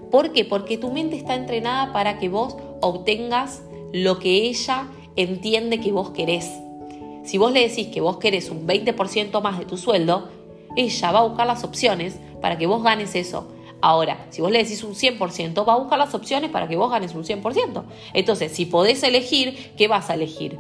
¿Por 0.09 0.31
qué? 0.31 0.45
Porque 0.45 0.77
tu 0.77 0.91
mente 0.91 1.17
está 1.17 1.35
entrenada 1.35 1.91
para 1.91 2.19
que 2.19 2.29
vos 2.29 2.55
obtengas 2.79 3.63
lo 3.91 4.17
que 4.17 4.47
ella 4.47 4.87
entiende 5.17 5.81
que 5.81 5.91
vos 5.91 6.11
querés. 6.11 6.49
Si 7.25 7.37
vos 7.37 7.51
le 7.51 7.67
decís 7.67 7.87
que 7.87 7.99
vos 7.99 8.15
querés 8.15 8.49
un 8.49 8.65
20% 8.65 9.41
más 9.41 9.59
de 9.59 9.65
tu 9.65 9.75
sueldo, 9.75 10.29
ella 10.77 11.11
va 11.11 11.19
a 11.19 11.27
buscar 11.27 11.45
las 11.45 11.65
opciones 11.65 12.17
para 12.41 12.57
que 12.57 12.65
vos 12.65 12.81
ganes 12.81 13.13
eso. 13.15 13.51
Ahora, 13.81 14.25
si 14.29 14.41
vos 14.41 14.51
le 14.51 14.59
decís 14.59 14.85
un 14.85 14.95
100%, 14.95 15.67
va 15.67 15.73
a 15.73 15.79
buscar 15.79 15.99
las 15.99 16.13
opciones 16.13 16.49
para 16.49 16.69
que 16.69 16.77
vos 16.77 16.89
ganes 16.89 17.13
un 17.13 17.25
100%. 17.25 17.83
Entonces, 18.13 18.53
si 18.53 18.65
podés 18.65 19.03
elegir, 19.03 19.73
¿qué 19.75 19.89
vas 19.89 20.09
a 20.09 20.13
elegir? 20.13 20.57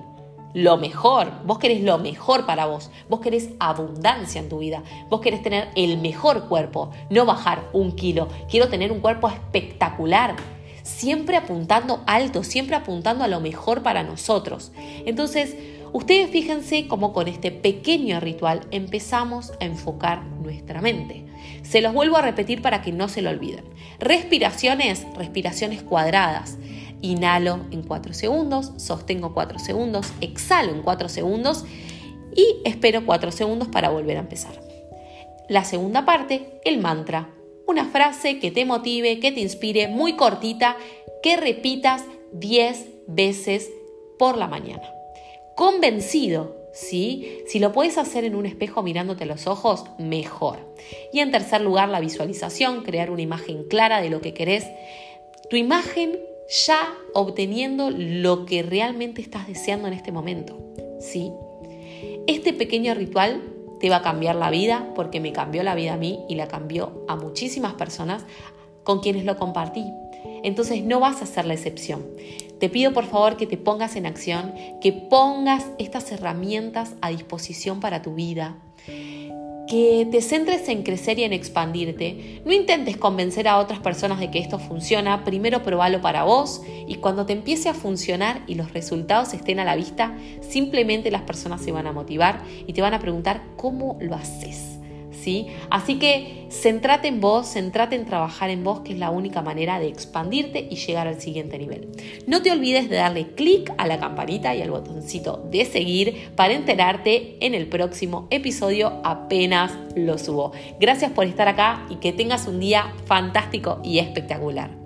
Lo 0.53 0.77
mejor, 0.77 1.31
vos 1.45 1.57
querés 1.57 1.81
lo 1.81 1.97
mejor 1.97 2.45
para 2.45 2.65
vos, 2.65 2.91
vos 3.09 3.19
querés 3.19 3.49
abundancia 3.59 4.39
en 4.39 4.49
tu 4.49 4.59
vida, 4.59 4.83
vos 5.09 5.21
querés 5.21 5.41
tener 5.41 5.69
el 5.75 5.97
mejor 5.97 6.47
cuerpo, 6.47 6.91
no 7.09 7.25
bajar 7.25 7.69
un 7.73 7.93
kilo, 7.93 8.27
quiero 8.49 8.69
tener 8.69 8.91
un 8.91 8.99
cuerpo 8.99 9.27
espectacular, 9.29 10.35
siempre 10.83 11.37
apuntando 11.37 12.03
alto, 12.05 12.43
siempre 12.43 12.75
apuntando 12.75 13.23
a 13.23 13.27
lo 13.27 13.39
mejor 13.39 13.81
para 13.81 14.03
nosotros. 14.03 14.71
Entonces, 15.05 15.55
ustedes 15.91 16.29
fíjense 16.29 16.87
cómo 16.87 17.13
con 17.13 17.27
este 17.27 17.51
pequeño 17.51 18.19
ritual 18.19 18.61
empezamos 18.71 19.53
a 19.59 19.65
enfocar 19.65 20.23
nuestra 20.23 20.81
mente. 20.81 21.25
Se 21.63 21.81
los 21.81 21.93
vuelvo 21.93 22.17
a 22.17 22.21
repetir 22.21 22.61
para 22.61 22.81
que 22.81 22.91
no 22.91 23.07
se 23.07 23.21
lo 23.21 23.29
olviden. 23.29 23.65
Respiraciones, 23.99 25.05
respiraciones 25.15 25.81
cuadradas. 25.81 26.57
Inhalo 27.03 27.59
en 27.71 27.83
4 27.83 28.13
segundos, 28.13 28.71
sostengo 28.77 29.33
4 29.33 29.59
segundos, 29.59 30.13
exhalo 30.21 30.71
en 30.71 30.81
4 30.81 31.09
segundos 31.09 31.65
y 32.33 32.61
espero 32.63 33.05
4 33.05 33.31
segundos 33.31 33.67
para 33.67 33.89
volver 33.89 34.15
a 34.15 34.21
empezar. 34.21 34.57
La 35.49 35.65
segunda 35.65 36.05
parte, 36.05 36.61
el 36.63 36.79
mantra. 36.79 37.29
Una 37.67 37.89
frase 37.89 38.39
que 38.39 38.51
te 38.51 38.63
motive, 38.63 39.19
que 39.19 39.33
te 39.33 39.41
inspire, 39.41 39.89
muy 39.89 40.15
cortita, 40.15 40.77
que 41.21 41.35
repitas 41.35 42.05
10 42.31 42.85
veces 43.07 43.69
por 44.17 44.37
la 44.37 44.47
mañana. 44.47 44.89
Convencido, 45.57 46.55
¿sí? 46.71 47.41
Si 47.47 47.59
lo 47.59 47.73
puedes 47.73 47.97
hacer 47.97 48.23
en 48.23 48.35
un 48.35 48.45
espejo 48.45 48.81
mirándote 48.81 49.25
a 49.25 49.27
los 49.27 49.45
ojos, 49.45 49.83
mejor. 49.99 50.73
Y 51.11 51.19
en 51.19 51.31
tercer 51.31 51.59
lugar, 51.59 51.89
la 51.89 51.99
visualización, 51.99 52.83
crear 52.83 53.11
una 53.11 53.21
imagen 53.23 53.65
clara 53.67 53.99
de 53.99 54.09
lo 54.09 54.21
que 54.21 54.33
querés. 54.33 54.65
Tu 55.49 55.57
imagen 55.57 56.17
ya 56.65 56.93
obteniendo 57.13 57.89
lo 57.89 58.45
que 58.45 58.61
realmente 58.63 59.21
estás 59.21 59.47
deseando 59.47 59.87
en 59.87 59.93
este 59.93 60.11
momento. 60.11 60.57
¿sí? 60.99 61.31
Este 62.27 62.53
pequeño 62.53 62.93
ritual 62.93 63.41
te 63.79 63.89
va 63.89 63.97
a 63.97 64.01
cambiar 64.01 64.35
la 64.35 64.49
vida 64.49 64.91
porque 64.95 65.19
me 65.19 65.33
cambió 65.33 65.63
la 65.63 65.75
vida 65.75 65.93
a 65.93 65.97
mí 65.97 66.19
y 66.29 66.35
la 66.35 66.47
cambió 66.47 67.03
a 67.07 67.15
muchísimas 67.15 67.73
personas 67.73 68.25
con 68.83 68.99
quienes 68.99 69.25
lo 69.25 69.37
compartí. 69.37 69.83
Entonces 70.43 70.83
no 70.83 70.99
vas 70.99 71.21
a 71.21 71.25
ser 71.25 71.45
la 71.45 71.53
excepción. 71.53 72.05
Te 72.59 72.69
pido 72.69 72.93
por 72.93 73.05
favor 73.05 73.35
que 73.35 73.47
te 73.47 73.57
pongas 73.57 73.95
en 73.95 74.05
acción, 74.05 74.53
que 74.79 74.93
pongas 74.93 75.65
estas 75.79 76.11
herramientas 76.11 76.93
a 77.01 77.09
disposición 77.09 77.79
para 77.79 78.01
tu 78.01 78.13
vida, 78.13 78.57
que 79.73 80.07
te 80.11 80.21
centres 80.21 80.69
en 80.69 80.83
crecer 80.83 81.17
y 81.17 81.23
en 81.23 81.33
expandirte. 81.33 82.43
No 82.45 82.53
intentes 82.53 82.95
convencer 82.95 83.47
a 83.47 83.57
otras 83.57 83.79
personas 83.79 84.19
de 84.19 84.29
que 84.29 84.37
esto 84.37 84.59
funciona, 84.59 85.23
primero 85.23 85.63
probalo 85.63 85.99
para 85.99 86.25
vos 86.25 86.61
y 86.87 86.97
cuando 86.97 87.25
te 87.25 87.33
empiece 87.33 87.69
a 87.69 87.73
funcionar 87.73 88.43
y 88.45 88.53
los 88.53 88.71
resultados 88.71 89.33
estén 89.33 89.59
a 89.59 89.65
la 89.65 89.75
vista, 89.75 90.15
simplemente 90.47 91.09
las 91.09 91.23
personas 91.23 91.63
se 91.63 91.71
van 91.71 91.87
a 91.87 91.91
motivar 91.91 92.43
y 92.67 92.73
te 92.73 92.83
van 92.83 92.93
a 92.93 92.99
preguntar 92.99 93.41
cómo 93.55 93.97
lo 93.99 94.13
haces. 94.13 94.72
Así 95.69 95.99
que 95.99 96.47
centrate 96.49 97.07
en 97.07 97.19
vos, 97.19 97.47
centrate 97.47 97.95
en 97.95 98.05
trabajar 98.05 98.49
en 98.49 98.63
vos, 98.63 98.81
que 98.81 98.93
es 98.93 98.99
la 98.99 99.09
única 99.09 99.41
manera 99.41 99.79
de 99.79 99.87
expandirte 99.87 100.67
y 100.69 100.75
llegar 100.75 101.07
al 101.07 101.19
siguiente 101.19 101.57
nivel. 101.57 101.89
No 102.27 102.41
te 102.41 102.51
olvides 102.51 102.89
de 102.89 102.97
darle 102.97 103.27
clic 103.27 103.71
a 103.77 103.87
la 103.87 103.99
campanita 103.99 104.55
y 104.55 104.61
al 104.61 104.71
botoncito 104.71 105.47
de 105.51 105.65
seguir 105.65 106.31
para 106.35 106.53
enterarte 106.53 107.37
en 107.45 107.53
el 107.53 107.67
próximo 107.67 108.27
episodio 108.29 109.01
apenas 109.03 109.71
lo 109.95 110.17
subo. 110.17 110.51
Gracias 110.79 111.11
por 111.11 111.25
estar 111.25 111.47
acá 111.47 111.85
y 111.89 111.95
que 111.95 112.13
tengas 112.13 112.47
un 112.47 112.59
día 112.59 112.93
fantástico 113.05 113.79
y 113.83 113.99
espectacular. 113.99 114.82